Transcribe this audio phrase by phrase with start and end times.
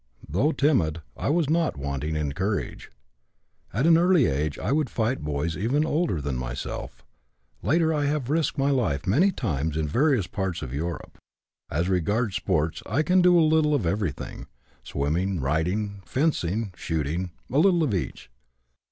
[0.27, 2.91] Though timid I was not wanting in courage.
[3.71, 7.05] At an early age I would fight boys even older than myself.
[7.61, 11.19] Later I have risked my life many times in various parts of Europe.
[11.69, 14.47] As regards sports, I can do a little of everything:
[14.83, 18.31] swimming, riding, fencing, shooting, a little of each.